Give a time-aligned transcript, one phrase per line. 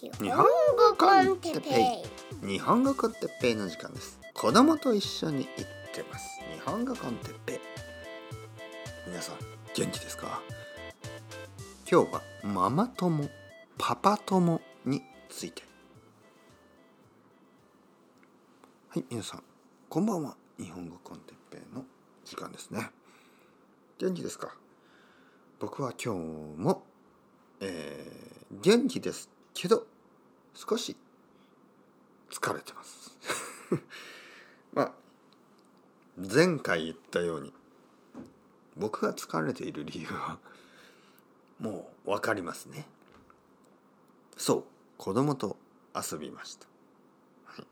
[0.00, 2.48] 日本語 con Teppei。
[2.48, 4.20] 日本語 con Teppei の時間です。
[4.32, 6.38] 子供と一緒に行ってます。
[6.54, 7.58] 日本語 con Teppei。
[9.08, 9.36] 皆さん
[9.74, 10.40] 元気ですか？
[11.90, 13.28] 今日はママ友
[13.76, 15.64] パパ友について。
[18.90, 19.42] はい皆さん
[19.88, 20.36] こんばんは。
[20.60, 21.84] 日本語 con Teppei の
[22.24, 22.88] 時間ですね。
[23.98, 24.54] 元気ですか？
[25.58, 26.20] 僕は今日
[26.56, 26.84] も、
[27.58, 29.28] えー、元気です。
[29.60, 29.84] けど
[30.54, 30.96] 少し
[32.30, 33.16] 疲れてます。
[34.72, 34.92] まあ
[36.16, 37.52] 前回言ったように
[38.76, 40.38] 僕が疲れている理由は
[41.58, 42.86] もう分かりますね。
[44.36, 44.64] そう
[44.96, 45.56] 子供と
[45.92, 46.66] 遊びました、
[47.46, 47.66] はい、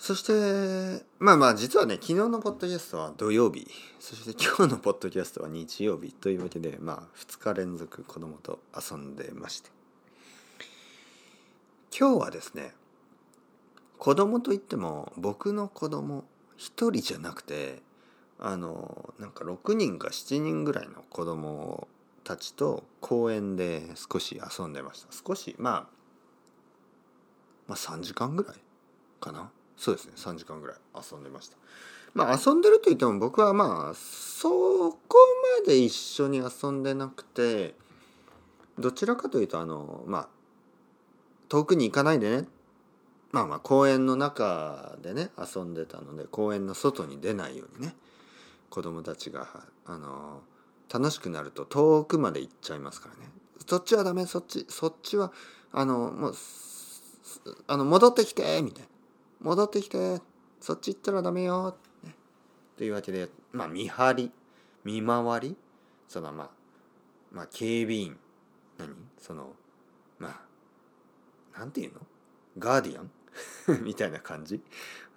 [0.00, 3.68] そしてまあまあ実はね昨日のポッドキャストは土曜日。
[3.98, 9.68] そして今日のポッドキャストは日曜日というわけでまあ2日連続子供と遊んでまして。
[11.96, 12.72] 今日はですね
[13.98, 16.24] 子供といっても僕の子供
[16.56, 17.82] 一人じゃなくて
[18.38, 21.88] あのなんか6人か7人ぐらいの子供
[22.24, 25.08] たちと公園で少し遊んでました。
[25.12, 25.86] 少しまあ
[27.68, 28.56] まあ3時間ぐらい
[29.20, 29.50] かな。
[29.80, 30.12] そうですね。
[30.14, 31.56] 3時間ぐらい遊んでました。
[32.12, 34.50] まあ遊んでると言っても僕はまあそ
[34.90, 35.16] こ
[35.62, 37.74] まで一緒に遊んでなくて
[38.78, 40.28] どちらかというとあのまあ
[41.48, 42.46] 遠くに行かないでね。
[43.32, 47.94] まあまあ公園の中でね遊んでたので公園の外に出ないようにね
[48.68, 49.48] 子供たちが
[49.86, 50.42] あの
[50.92, 53.30] 楽しくなると遠くまで行っちゃいますからね。
[53.66, 55.32] そっちはダメそっちそっちは
[55.72, 56.34] あのもう
[57.66, 58.99] あの戻ってきてみたいな。
[59.40, 60.20] 戻ってきて
[60.60, 61.76] そっち行ったらダメよ、
[62.76, 64.32] というわけでまあ見張り
[64.84, 65.56] 見回り
[66.08, 66.50] そのまあ
[67.32, 68.18] まあ警備員
[68.78, 68.94] 何？
[69.18, 69.52] その
[70.18, 70.40] ま
[71.54, 72.00] あなんていうの？
[72.58, 73.10] ガーディアン？
[73.84, 74.60] みたいな感じ？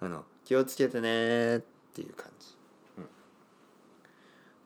[0.00, 1.60] あの気をつけてねっ
[1.92, 2.54] ていう感じ。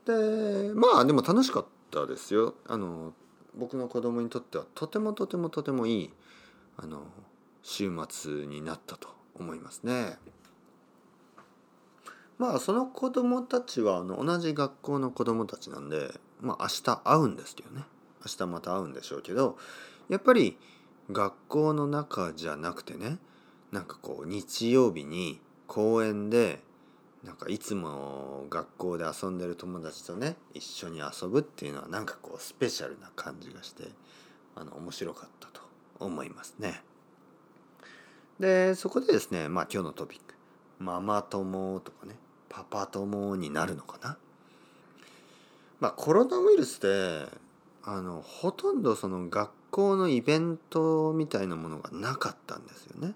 [0.05, 2.55] でまあでも楽しかったですよ。
[2.67, 3.13] あの
[3.57, 6.11] 僕の子供にとってはとてもとてもとてもいい
[6.77, 7.03] あの
[7.63, 9.18] 週末になったと。
[9.39, 10.19] 思いますね。
[12.39, 17.83] まあその子供たちはあの同じ学校の子供たちなんでまあ明日会うんですけどね
[18.25, 19.59] 明日また会うんでしょうけど
[20.09, 20.57] やっぱり
[21.11, 23.19] 学校の中じゃなくてね
[23.73, 26.61] なんかこう日曜日に公園で
[27.25, 33.85] なんかいつも学校で遊んでる友達とね一緒に遊ぶっていうのはなんかこうスペシャルな感じがして
[34.55, 35.61] あの面白かったと
[35.99, 36.83] 思いますね。
[38.41, 40.35] でそこでですねまあ今日のトピック
[40.79, 42.17] 「ママ友」とかね
[42.49, 44.17] 「パパ友」になるのかな。
[45.81, 47.29] まあコロナウイルスで
[47.85, 53.15] あのほとんどその学校のイベントみたいなものがなかったんですよね。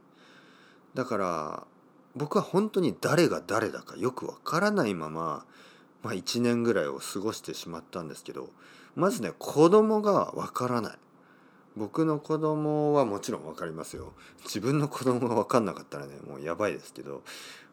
[0.94, 1.66] だから
[2.14, 5.46] 僕は本当に誰が誰だかよくわからないまま、
[6.02, 8.50] まあ、1年ぐらいを過ごしてしまったんですけど
[8.94, 10.98] まずね子供がわからない
[11.76, 14.12] 僕の子供はもちろん分かりますよ
[14.44, 17.22] 自分の子供が分かんなかったらねもうやばいですけど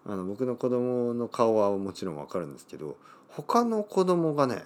[0.06, 4.64] あの僕の子供の顔はもちろん分かるんですけど他の子供がね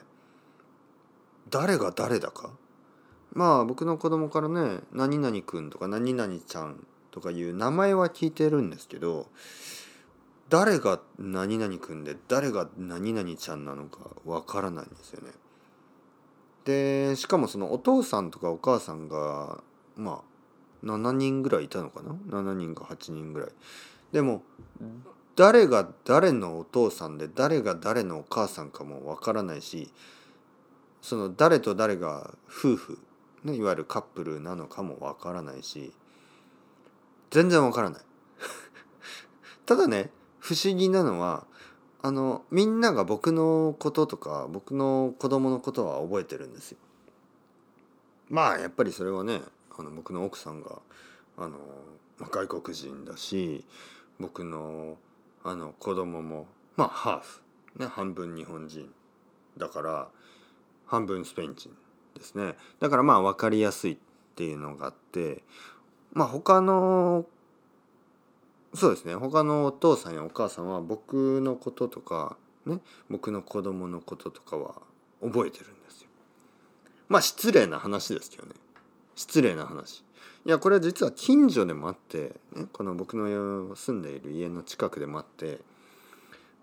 [1.50, 2.52] 誰が誰だか
[3.34, 9.28] まあ僕の子供からね「何々くん」とか「何々ちゃん」とかいう名前は聞いてるんですけど
[10.50, 15.32] 誰が何々くんで誰が何々ちゃんなのかわからないんですよね。
[16.66, 19.62] でしかもそのお父さんとかお母さんが
[19.96, 20.22] ま
[20.84, 23.50] あ7人ぐらいいたのかな？7人か8人ぐらい。
[24.12, 24.44] でも
[25.36, 29.92] 誰が誰のお父さんで誰が誰のお母さんかもわからないし
[31.02, 33.00] その誰と誰が夫婦、
[33.44, 35.92] ね、いわゆるカップルなのかもわからないし
[37.32, 38.02] 全然わからない
[39.66, 41.48] ただね不思議なのは
[42.06, 46.78] あのみんなが僕のこととか僕の子供のことは覚えてるんですよ。
[48.30, 49.40] まあやっぱりそれはね
[49.78, 50.82] あの僕の奥さんが
[51.38, 51.58] あの、
[52.20, 53.66] 外国人だし
[54.20, 54.98] 僕の
[55.46, 56.46] あの子供も
[56.76, 57.42] まあハーフ、
[57.80, 58.90] ね、半分日本人
[59.58, 60.08] だから
[60.86, 61.70] 半分スペイン人
[62.16, 63.98] ですねだからまあ分かりやすいっ
[64.36, 65.42] ていうのがあって
[66.12, 67.26] まあ他の
[68.76, 72.80] そうですね他のお父さんやお母さんは僕のこととかね
[73.10, 74.76] 僕の子供のこととかは
[75.22, 76.08] 覚えてるんですよ。
[77.08, 78.54] まあ失礼な話ですけどね
[79.16, 80.04] 失礼な話。
[80.46, 85.60] いやこれは実は近所でもあって、ね、この僕の住んでいる家の近くでもあって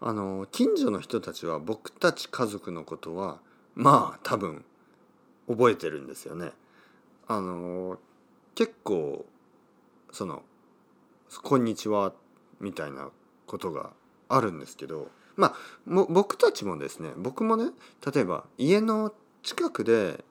[0.01, 3.39] あの近所の人たちは僕たち家族のことは
[3.75, 4.65] まあ多分
[5.49, 6.51] 覚えてるんですよね。
[7.29, 7.99] あの
[8.55, 9.25] 結構
[10.11, 10.43] その
[11.43, 12.13] 「こんにちは」
[12.61, 13.11] みたいな
[13.47, 13.93] ことが
[14.29, 15.55] あるんですけどまあ
[15.87, 17.71] 僕たちもですね僕もね
[18.13, 20.25] 例えば家の近くで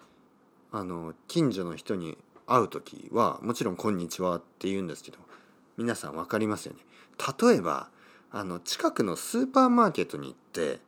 [0.72, 5.18] あの近所の人に会う時はもちろん「こんにちは」って言うんですけど
[5.78, 6.80] 皆さん分かりますよね。
[7.42, 7.90] 例えば
[8.32, 10.80] あの近くのスーパーマーケットに行って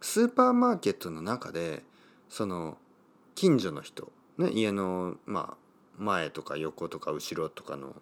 [0.00, 1.84] スーパーマーケットの中で
[2.28, 2.78] その
[3.34, 5.56] 近所の人、ね、家の、ま
[5.98, 7.94] あ、前とか横とか後ろとかの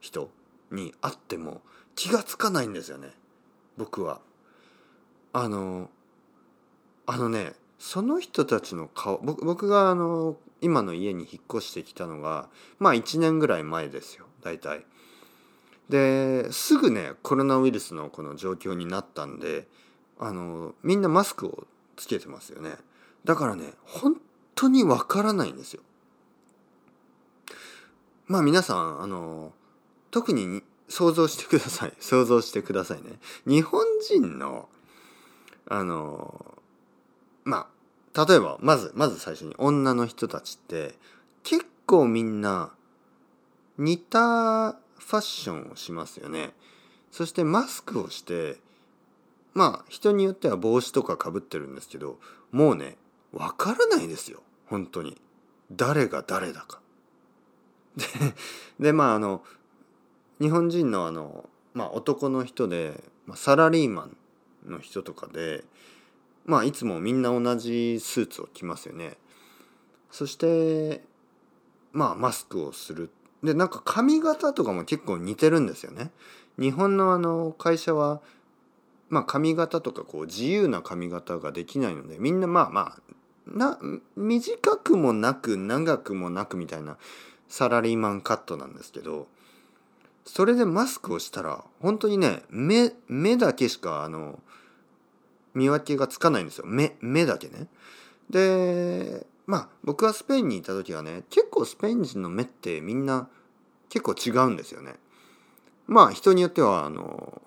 [0.00, 0.30] 人
[0.70, 1.62] に会っても
[1.94, 3.08] 気がつかないんですよね
[3.76, 4.20] 僕は。
[5.32, 5.90] あの
[7.06, 14.84] あのねその人たちの顔僕僕があの今の家に引っ越してきたのがまあ1年ぐらい前ですよ大体。
[15.90, 19.66] ですぐねコロナウイルスのこの状況になったんで
[20.18, 22.76] あのみんなマスクをつけてますよね
[23.24, 24.16] だからね本
[24.54, 25.82] 当にわからないんですよ
[28.26, 29.52] まあ皆さんあの
[30.10, 31.92] 特に想像してください。
[32.00, 33.18] 想像してくださいね。
[33.46, 34.68] 日本人の
[35.66, 36.58] あの
[37.44, 37.68] ま
[38.12, 40.98] あ例えばまずまず最初に女の人たちって
[41.44, 42.72] 結構みんな
[43.78, 46.54] 似たファッションをしますよね。
[47.12, 48.60] そしてマスクをして
[49.54, 52.18] まあ人によっては帽子とかかぶってるんですけど
[52.50, 52.96] もうね
[53.32, 54.42] わからないですよ。
[54.66, 55.20] 本当に。
[55.70, 56.80] 誰が誰だか。
[57.96, 58.06] で
[58.80, 59.42] でまああの
[60.40, 64.08] 日本人のあの、まあ、男の人で、ま、サラリーマ
[64.66, 65.64] ンの人とかで
[66.44, 69.16] まあいつもみんな同じスーツを着ますよね
[70.10, 71.02] そして
[71.92, 73.10] まあマスクをする
[73.42, 76.10] でなんか髪型とかも結構似てるんですよね。
[76.58, 78.20] 日本のあの会社は
[79.08, 83.02] まあ髪型とかこう自由な髪型ができないのでみんなまあまあ
[83.46, 83.78] な
[84.16, 86.98] 短くもなく長くもなくみたいな
[87.48, 89.26] サラリーマンカットなんですけど
[90.32, 94.38] それでマスクをしたら本当にね目目だけしかあの
[95.54, 97.66] 見分けがつかないんですよ目目だけね。
[98.30, 103.28] でまあ僕はスペインにいた時はね結構スペイン人の目ってみんな
[103.88, 104.94] 結構違うんですよね。
[105.88, 107.42] まあ人によってはあの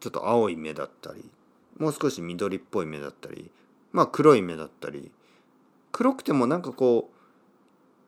[0.00, 1.24] ちょっと青い目だったり
[1.78, 3.50] もう少し緑っぽい目だったり
[3.90, 5.10] まあ黒い目だったり
[5.92, 7.10] 黒くてもなんかこ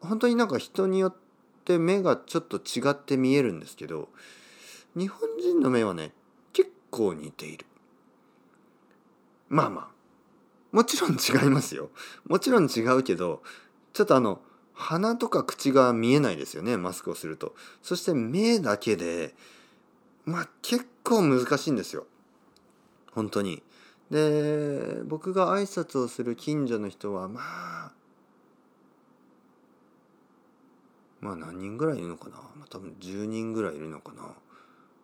[0.02, 1.29] う本当になんか人によって
[1.78, 4.08] 目がちょっと違って見えるんですけど
[4.96, 6.12] 日本人の目はね
[6.52, 7.66] 結構似ている。
[9.48, 10.00] まあまあ
[10.72, 11.90] もちろん違いますよ。
[12.26, 13.42] もちろん違うけど、
[13.92, 14.40] ちょっとあの、
[14.72, 17.54] 鼻とか口が見えないですよね、マスクをすると。
[17.82, 19.34] そして目だけで、
[20.24, 22.06] まあ結構難しいんですよ。
[23.12, 23.62] 本当に。
[24.10, 27.92] で、僕が挨拶をする近所の人は、まあ、
[31.20, 32.36] まあ何人ぐらいいるのかな？
[32.36, 34.22] まあ、多分10人ぐらいいるのかな？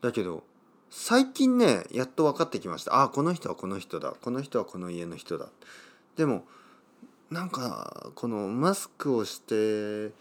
[0.02, 0.44] だけど、
[0.90, 2.94] 最近ねやっと分かってきました。
[2.94, 4.14] ああこの人はこの人だ。
[4.20, 5.48] この人はこの家の人だ。
[6.16, 6.44] でも
[7.30, 10.14] なんかこのマスクをして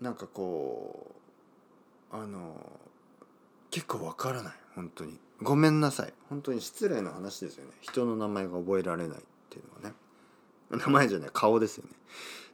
[0.00, 1.10] なんかこ
[2.12, 2.54] うあの
[3.70, 4.52] 結構分からない。
[4.74, 5.18] 本当に。
[5.42, 6.12] ごめんなさい。
[6.28, 7.72] 本当に失礼な話ですよね。
[7.80, 9.96] 人の名前が覚えられないっていうのはね。
[10.70, 11.90] 名前じゃない顔ですよね。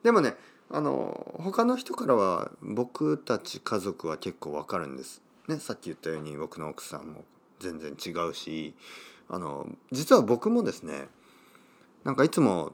[0.03, 0.35] でもね
[0.71, 5.23] あの他の人からは僕たち家族は結構わかるんです。
[5.49, 7.25] ね、さっき言ったように僕の奥さんも
[7.61, 8.75] 全然違うし
[9.29, 11.07] あの実は僕もですね
[12.03, 12.73] なんかいつも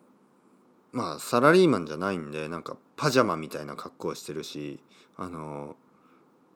[0.92, 4.80] まあサラリーマンじゃないんでなんかパジャマみたいな格好をしてるし
[5.16, 5.76] あの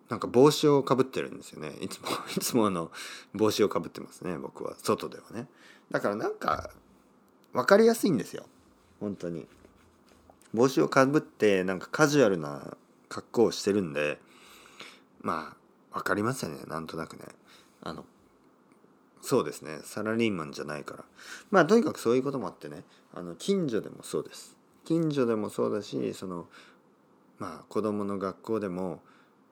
[0.09, 1.73] なんか帽子をかぶってるんですよね。
[1.81, 2.91] いつも いつもあの
[3.35, 4.75] 帽子をかぶってますね僕は。
[4.77, 5.49] 外ではね。
[5.91, 6.71] だからなんか
[7.53, 8.47] 分かりやすいんですよ。
[9.01, 9.47] 本当に。
[10.57, 12.77] 帽子をかぶってなんかカジュアルな
[13.09, 14.19] 格好をしてるんで
[15.21, 15.55] ま
[15.93, 16.59] あ分かりますよね。
[16.67, 17.25] なんとなくね。
[17.83, 18.05] あの
[19.23, 19.81] そうですね。
[19.85, 21.05] サラリーマンじゃないから。
[21.51, 22.85] まあとにかくそういうこともあってね。
[23.15, 24.57] あの近所でもそうです。
[24.85, 26.47] 近所でもそうだしその
[27.39, 29.01] まあ子供の学校でも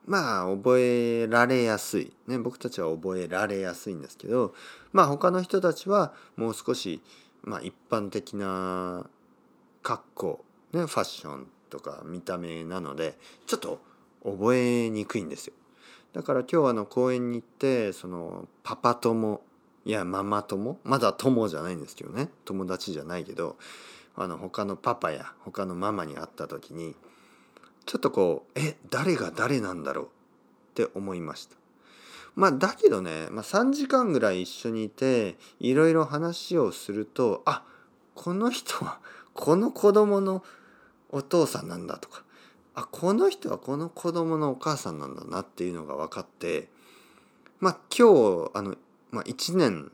[0.05, 4.53] まあ覚えられやすい、ね、僕たちは覚えられやすいんですけど
[4.93, 7.01] まあ他の人たちはもう少し、
[7.43, 9.07] まあ、一般的な
[9.83, 10.44] 格好、
[10.75, 13.17] ね、ファッションとか見た目なので
[13.47, 13.79] ちょっと
[14.23, 15.53] 覚えにくいんですよ。
[16.13, 19.41] だから今日あの公園に行ってそのパパ友
[19.83, 23.57] いやママ友まだ友じゃないんですけどね友達じゃないけど
[24.15, 26.95] あの他のパパや他のママに会った時に
[27.85, 30.05] ちょっとこうえ誰が誰なんだろう？
[30.05, 30.09] っ
[30.73, 31.55] て思いました。
[32.35, 37.63] まあだけどね、まあ、3時間ぐらい一緒にいていろいろ話をするとあ
[38.13, 38.99] この人は
[39.33, 40.43] この子供の
[41.15, 42.23] お父さんなんだとか
[42.73, 46.67] あこの人はこの子供のお母さんなんだなっていうのが分かって
[47.61, 48.75] まあ今日あの、
[49.11, 49.91] まあ、1年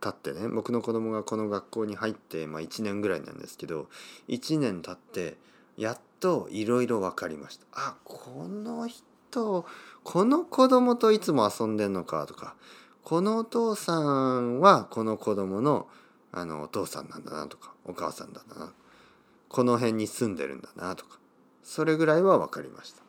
[0.00, 3.88] 経ってね僕の子供がこの学校に入って、まあ、1年ぐらいなんですけど
[4.28, 5.36] 1年経って
[5.76, 7.66] やっといろいろ分かりました。
[7.72, 9.66] あこの人
[10.04, 12.54] この子供といつも遊んでんのかとか
[13.02, 15.88] このお父さんはこの子供の
[16.30, 18.72] あのお父さんなんだなとかお母さんだな
[19.52, 21.18] この辺に住んでるんだなとか
[21.62, 23.02] それぐらいは分かりました。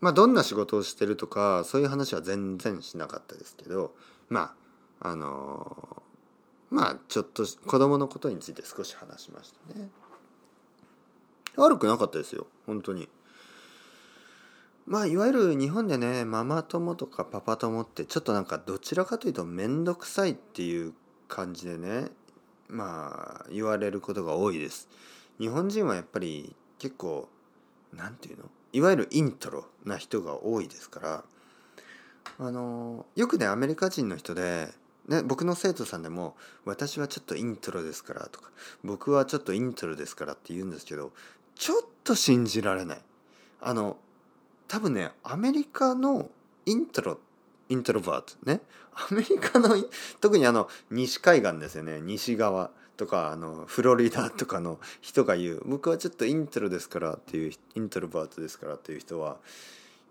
[0.00, 3.94] まあどんな仕事をしてるとかそういう話は全然しなかったですけど
[4.28, 4.54] ま
[5.00, 6.02] ああの
[6.70, 9.88] まあちょっと子供のことについて少し話しましたね。
[11.56, 13.08] 悪くなかったですよ本当に。
[14.86, 20.92] まあいわゆる日本でねママ友とかパパ友ってちょっとなんかどちらかというと面倒くさいっていう
[21.28, 22.06] 感じでね
[22.68, 24.88] まあ言われることが多いです。
[25.38, 27.28] 日本人はやっぱり結構
[27.94, 28.46] 何て言うの？
[28.72, 31.24] いわゆるイントロな人が多いですから
[32.38, 34.68] あのよくねアメリカ人の人で、
[35.06, 38.50] ね、僕の生徒さんでも「私はちょっとイントロですから」とか
[38.84, 41.12] 「僕はちょっとイントロですから」って言うんですけど
[41.54, 43.00] ちょっと信じられない。
[43.60, 43.96] あの
[44.68, 46.30] 多分ねアメリカの
[46.66, 47.18] intro
[47.68, 48.34] introvert。
[48.44, 48.60] ね？
[49.10, 49.76] アメリカの
[50.20, 52.00] 特にあの西海岸ですよね。
[52.00, 55.62] 西側とかあのフロリダとかの人が言う。
[55.64, 59.38] 僕はちょっと intro ですからっていう introvert ですからっていう人は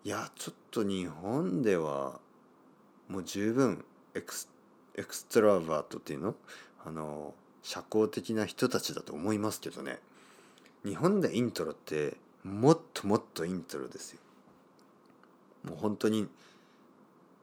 [0.04, 2.20] いやちょっと日本では
[3.10, 3.84] もう十分
[4.14, 4.50] ex
[4.96, 6.36] extrovert っていうの？
[6.86, 10.00] あの社交的な人たちだと思いますけどね。
[10.86, 14.20] 日本でイントロってもっともっとイントロですよ。
[15.66, 16.30] もう本当に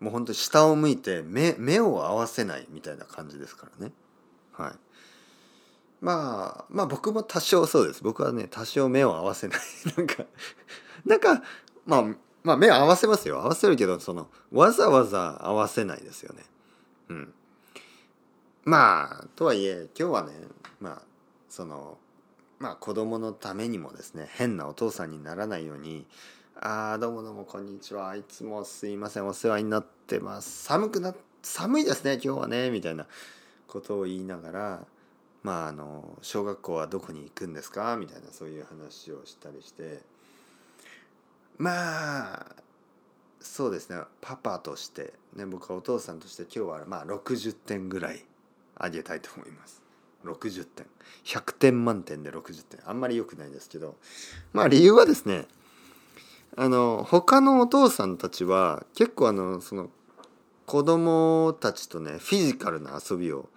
[0.04, 3.92] もう本当に下を向いて目目を合わせないみたいな感じですからね。
[4.52, 4.73] はい。
[6.02, 8.02] まあまあ僕も多少そうです。
[8.02, 9.58] 僕はね多少目を合わせない。
[9.96, 10.26] なんか
[11.06, 11.42] なんか
[11.87, 12.04] まあ
[12.42, 13.40] まあ目を合わせますよ。
[13.40, 16.44] 合わせるけどそのわざわざ合わせないですよね。
[17.08, 17.34] うん。
[18.64, 20.34] まあとはいえ今日はね
[20.80, 21.02] まあ
[21.49, 21.96] その
[22.58, 26.06] まあ子供のためにもですね変なお父さんにならないように
[26.61, 28.14] ああどうもどうもこんにちは。
[28.14, 29.26] いつもすいません。
[29.26, 30.62] お世話になってます。
[30.62, 33.06] 寒くな寒いですね今日はねみたいな
[33.66, 34.80] ことを言いながら
[35.42, 37.96] まああの小学校はどこに行くんですか？
[37.96, 40.00] みたいなそういう話をしたりして。
[41.58, 42.46] まあ
[43.40, 43.99] そうですね。
[44.20, 48.25] パパとして、ね、僕はお父さんとして今日はまあ60点ぐらい
[48.76, 49.82] あげたいと思います。
[50.25, 50.87] 60点。
[51.25, 52.80] 100点満点で60点。
[52.88, 53.96] あんまり良くないですけど。
[54.52, 55.49] まあ理由はですね
[56.56, 59.90] あの他のお父さんたちは結構あのその
[60.66, 63.49] 子供たちとねフィジカルな遊びを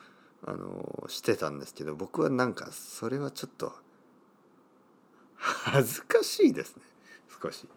[0.46, 3.74] あのしてたんですけど僕はなんかそれはちょっと
[5.38, 6.82] 恥ずかしいですね。
[7.42, 7.68] 少し。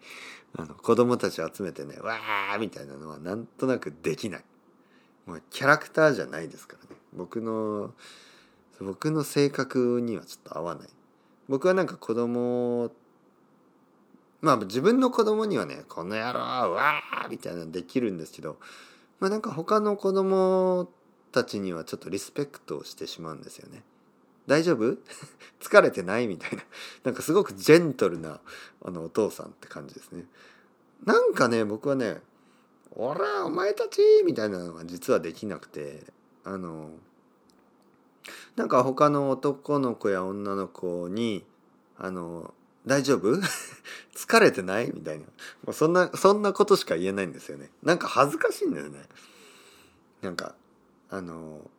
[0.57, 4.43] あの子供たち集めてねわーみたいなのはなんとなくできない。
[5.25, 6.99] もうキャラクターじゃないですからね。
[7.13, 7.93] 僕の
[8.79, 10.89] 僕の性格にはちょっと合わない。
[11.47, 12.91] 僕はなんか子供
[14.41, 18.57] まあ自分の子供にはねこの野郎わーみたいなのできるんですけど
[19.19, 20.89] まあなんか他の子供
[21.31, 23.83] たちにはちょっとリスペクトをしてしまうんですよね。
[24.47, 24.97] 大丈夫？
[25.61, 26.63] 疲れてないみたいな。
[27.03, 28.39] なんかすごくジェントルな
[28.83, 30.25] あのお父さんって感じですね。
[31.05, 32.21] なんかね、僕はね、
[32.91, 36.03] おら、お前たちみたいなのが実はできなくて、
[36.43, 36.91] あの、
[38.55, 41.43] なんか他の男の子や女の子に、
[41.97, 42.53] あの、
[42.85, 43.39] 大丈夫？
[44.15, 44.91] 疲れてない？
[44.93, 45.25] みたいな。
[45.25, 45.31] も
[45.67, 47.69] うそんな、そんなことしか言えないんですよね。
[47.83, 49.01] なんか恥ずかしいんだよね。
[50.21, 50.55] なんか、
[51.09, 51.69] あの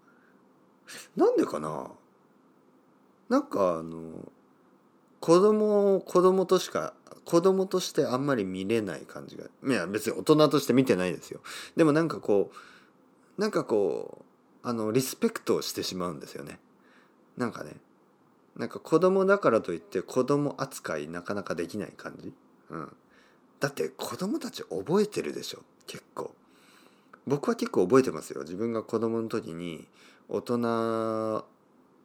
[1.16, 1.90] なんでかな？
[3.28, 4.28] なんかあの
[5.20, 6.92] 子供を子供としか
[7.24, 9.44] 子供としてあんまり見れない感じが。
[9.44, 11.40] いや別に大人として見てないですよ。
[11.76, 12.50] でもなんかこ
[13.38, 14.18] うなんかこ
[14.64, 16.60] うあのリスペクトをしてしまうんですよね。
[17.36, 17.76] なんかね。
[18.56, 22.32] なんか子供だからといって子供扱いなかなかできない感じ？
[22.70, 22.96] うん。
[23.60, 25.60] だって子供たち覚えてるでしょ？
[25.86, 26.34] 結構。
[27.26, 28.42] 僕は結構覚えてますよ。
[28.42, 29.86] 自分が子供の時に
[30.28, 31.44] 大人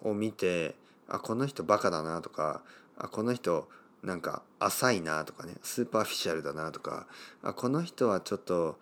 [0.04, 0.76] を見て
[1.08, 2.62] あこの人バカだなとか
[2.98, 3.68] あこの人
[4.04, 5.56] なんか浅いなとかね。
[5.64, 7.08] スーパーフィシャルだなとか
[7.44, 8.80] あこの人はちょっと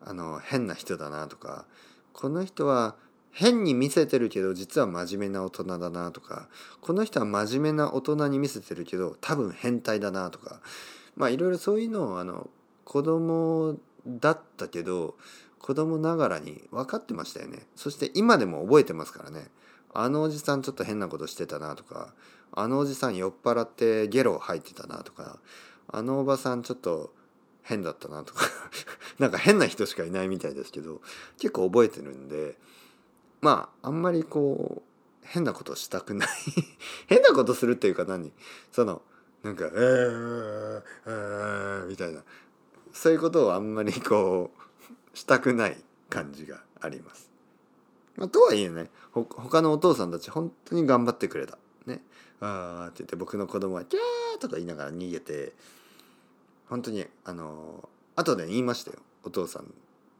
[0.00, 1.64] あの変な人だなとか
[2.12, 2.94] この人は
[3.32, 6.48] 変に見せてるけど実は真面目な大人だなとか
[6.80, 10.60] この人は真面目な大人に見せてるけど多分変態だなとか
[11.16, 12.48] まあいろいろそういうのをあの
[12.84, 15.14] 子供だったけど
[15.58, 17.66] 子供ながらに分かってましたよね。
[17.76, 19.48] そして今でも覚えてますからね。
[19.92, 22.14] あのおじさんちょっと変なことしてたなとか
[22.52, 25.38] あのおじさん酔っ払ってゲロ吐いてたなとか
[25.88, 27.12] あのおばさんちょっと
[27.62, 28.46] 変だったなとか
[29.18, 31.00] なんか変な人しかいないみたいですけど
[31.38, 32.56] 結構覚えてるんで
[33.40, 36.28] まああんまりこう変なことしたくない。
[37.06, 38.32] 変なことするっていうか何？
[38.72, 39.02] その
[39.42, 42.22] なんか「えー、えー、みたいな。
[42.92, 44.60] そういうことをあんまりこう
[45.16, 47.30] したくない感じがあります。
[48.16, 51.58] まあ、とはいえねほ他のお父さんたち本当に頑張ってくれた。
[51.86, 52.02] ね
[52.40, 55.54] 「ああ」って言って僕の子供は「キャー」とか言いながら逃げて
[56.68, 58.98] 本当にあの後で言いましたよ。
[59.22, 59.72] お父さん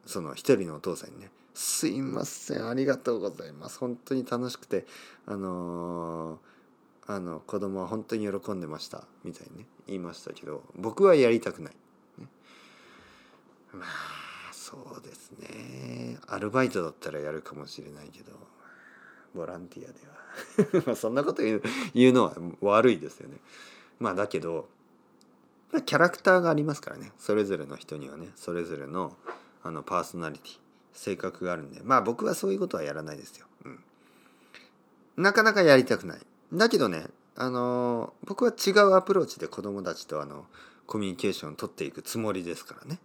[0.07, 2.69] その一人のお父さんにね「すいません。
[2.69, 3.81] ありがとうございます。
[3.81, 4.87] 本当に楽しくて
[5.27, 11.75] あのー、あの子供は本当に喜んでました」みたいにね言いましたけど僕はやりたくない。
[12.19, 12.29] ね、
[13.73, 16.21] まあそうですね。
[16.29, 18.31] アルバイトだったらやるかもしれないけど
[19.35, 20.83] ボランティアでは。
[20.87, 21.63] まそんなこと言う
[21.93, 23.39] 言うのは悪いですよね。
[23.99, 24.69] まあだけど
[25.85, 27.13] キャラクターがありますからね。
[27.19, 29.17] それぞれの人にはねそれぞれの
[29.65, 30.68] あのパーソナリティ。
[30.99, 33.47] 性格があるんでまあ僕はそういうことはやらないですよ。
[33.65, 33.79] うん、
[35.17, 36.21] なかなかやりたくない。
[36.53, 40.45] だけどねあの僕は違うアプローチで子供たちとあの
[40.87, 42.99] コミュニケーションを取っていくつもりですからね。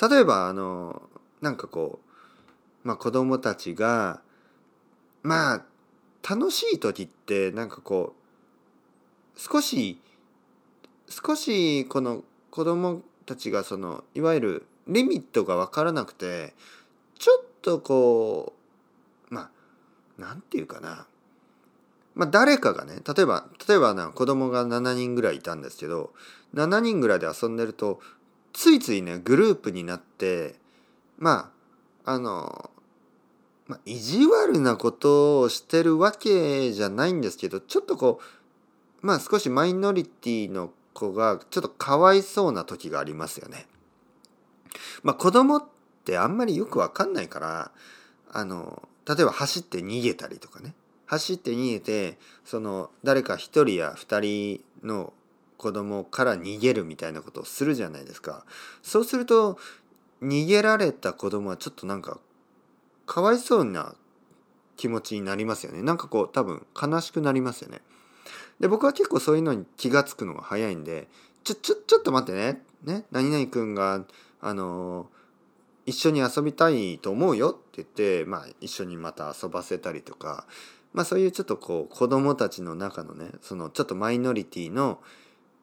[0.00, 1.02] 例えばあの
[1.40, 2.00] なんかこ
[2.84, 4.20] う、まあ、子供たちが
[5.22, 5.64] まあ
[6.28, 8.14] 楽しい時ってなんかこ
[9.34, 9.98] う少し
[11.08, 16.52] 少しこの子供たちがそのいわゆるリミットが分からなくて
[17.20, 18.54] ちょっとこ
[19.30, 19.50] うまあ
[20.18, 21.06] 何て言うかな
[22.14, 26.12] まあ誰かがね例えば例えばな子供が7人ぐらいいたんですけど
[26.54, 28.00] 7人ぐらいで遊んでると
[28.54, 30.54] ついついねグループになって
[31.18, 31.52] ま
[32.04, 32.70] ああの
[33.66, 38.18] まあ、意地悪なことをしてるわけじゃないんですけどちょっとこ
[39.02, 43.66] うまあ少しマイノリティの子がちょっとかわいそうな時がありますよね。
[45.04, 45.64] まあ子供っ
[46.04, 47.70] てあんまりよくわかんないから
[48.32, 50.74] あの例えば走って逃げたりとかね
[51.06, 55.12] 走って逃げてその誰か1人や2人の
[55.56, 58.46] 子供から逃げるみたいなことをするじゃないですか。
[58.82, 59.58] そうすると
[60.22, 62.18] 逃げられた子供はちょっとなんか
[63.04, 63.94] かわいそうな
[64.76, 65.82] 気持ちになりますよね。
[65.82, 67.82] なんかこう多分悲しくなりますよね。
[68.58, 71.08] で僕は結構そういうのに気が付くのが早いんで
[71.44, 73.04] ちょちょちょっと待ってねね？
[73.10, 74.04] 何々君が
[74.40, 75.10] あの
[75.90, 80.46] 一緒に遊びたいと思うよって言って、まあ、一緒にまた遊ばせたりとか、
[80.92, 85.00] まあ、そういうちょっとこう子供たちの中のねそのちょっとマイノリティの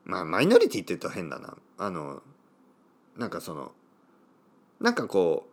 [0.04, 1.56] まあマイノリティって言うと変だな。
[1.78, 2.22] あの
[3.18, 3.72] なんかその
[4.82, 5.48] なんかこ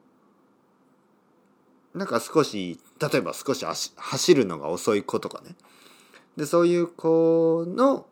[1.95, 3.65] うなんか少し例えば少し
[3.97, 5.55] 走るのが遅い子とかね。
[6.37, 8.07] でそういう子の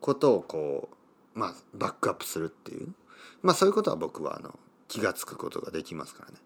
[0.00, 0.88] ことをこ
[1.34, 2.94] うまあバックアップするっていう。
[3.42, 4.56] まあそういうことは僕はあの
[4.88, 6.36] 気が付くことができますからね。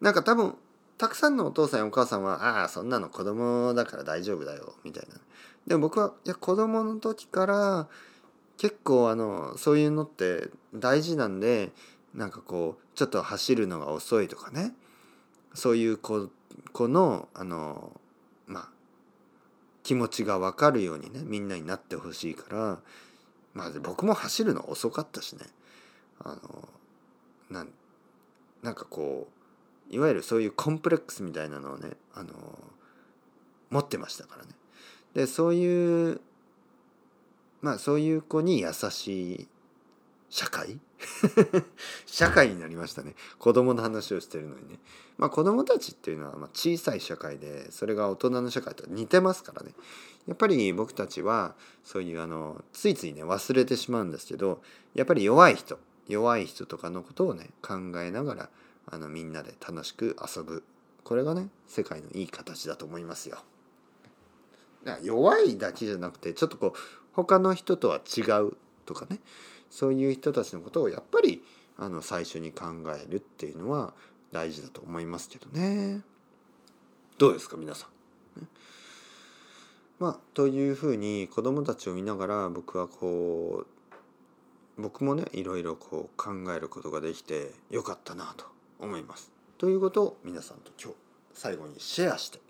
[0.00, 0.54] なんか多分
[0.98, 5.16] たくさんのお父さんやお母さんは「ああそんなの子供だから大丈夫だよ」みたいな。
[5.66, 7.88] でも僕はいや子供の時から
[8.56, 11.72] 結構あのそういうのって大事なんで
[12.14, 14.74] なんかこうちょっと走るのが遅いとかね
[15.54, 16.30] そういう子
[16.72, 18.00] 子のあの
[18.46, 18.68] まあ
[19.82, 22.78] 気持ちが分かるようにねみんなになってほしいから
[23.52, 25.46] まあ僕も走るの遅かったしね
[26.20, 26.68] あの
[27.50, 27.68] なん
[28.62, 29.28] なんかこ
[29.90, 32.32] ういわゆるそういうコンプレックスみたいなのをねあの
[33.70, 34.50] 持ってましたからね。
[35.14, 36.20] でそういう
[37.62, 39.48] まあそういう子に優しい
[40.28, 40.78] 社会？
[42.06, 43.14] 社会になりましたね。
[43.38, 44.80] 子供の話をしてるのにね。
[45.18, 49.74] まあ子供たちっていうのはま小さい社会でそれが大人の社会と似てますからね。
[50.26, 51.54] やっぱり僕たちは
[51.84, 54.60] そういうあのついついね忘れてしまうんですけど
[54.94, 55.78] やっぱり弱い人
[56.08, 58.48] 弱い人とかのことをね考えながら
[58.86, 60.62] あのみんなで楽しく遊ぶ
[61.04, 63.38] これがね世界のいい形だと思いますよ。
[65.02, 66.72] 弱いだけじゃなくてちょっとこう
[67.12, 69.18] 他の人とは違うとかね
[69.68, 71.42] そういう人たちのことをやっぱり
[71.76, 73.94] あの最初に考えるっていうのは
[74.30, 76.02] 大事だと思いますけどね。
[77.18, 77.86] どうですか皆さ
[78.40, 78.46] ん？
[79.98, 83.66] まあというふうに子どもたちを見ながら僕はこう
[84.78, 88.46] 僕もねいろいろこう考えることができてよかったなと
[88.78, 89.30] 思います。
[89.58, 90.96] ということを皆さんと今日
[91.32, 92.40] 最後にシェアして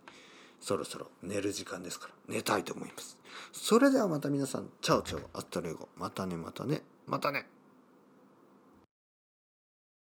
[0.60, 3.18] そろそろ寝る時間ですから寝たいと思います。
[3.52, 7.46] それではまた皆さんチャオチャオアストレゴまたねまたねまたね